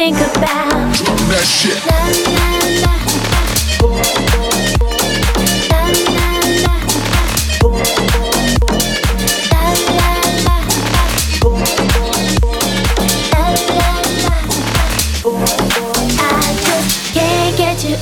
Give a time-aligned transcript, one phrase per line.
[0.00, 0.96] think about.
[0.96, 1.78] Drop that shit.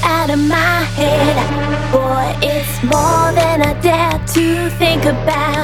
[0.02, 1.36] Out of my head,
[1.92, 5.57] boy, it's more than I dare to think about.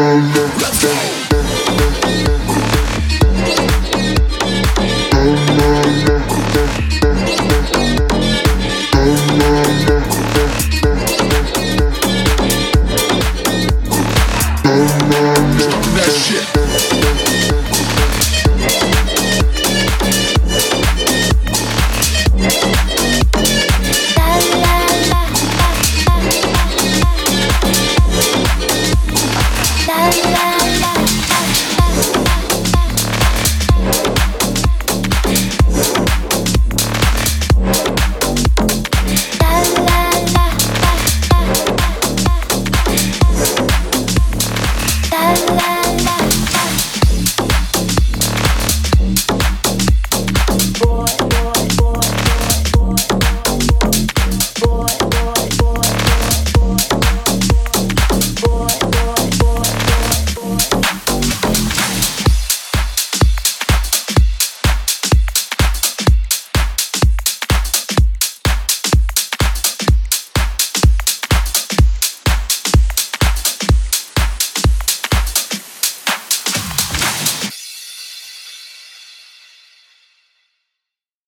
[0.00, 2.39] Let's go.